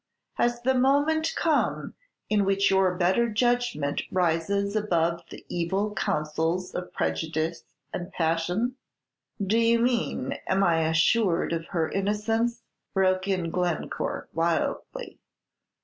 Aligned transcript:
Has 0.33 0.63
the 0.63 0.73
moment 0.73 1.31
come 1.35 1.93
in 2.27 2.43
which 2.43 2.71
your 2.71 2.95
better 2.95 3.29
judgment 3.29 4.01
rises 4.09 4.75
above 4.75 5.21
the 5.29 5.45
evil 5.47 5.93
counsels 5.93 6.73
of 6.73 6.91
prejudice 6.91 7.63
and 7.93 8.11
passion" 8.11 8.77
"Do 9.51 9.59
you 9.59 9.77
mean, 9.77 10.39
am 10.47 10.63
I 10.63 10.87
assured 10.89 11.53
of 11.53 11.67
her 11.67 11.87
innocence?" 11.87 12.63
broke 12.95 13.27
in 13.27 13.51
Glencore, 13.51 14.27
wildly. 14.33 15.19